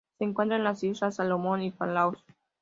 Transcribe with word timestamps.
Se 0.17 0.23
encuentran 0.25 0.61
en 0.61 0.63
las 0.63 0.83
Islas 0.83 1.17
Salomón 1.17 1.61
y 1.61 1.69
Palaos. 1.69 2.25